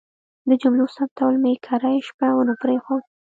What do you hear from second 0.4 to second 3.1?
د جملو ثبتول مې کرۍ شپه ونه پرېښود.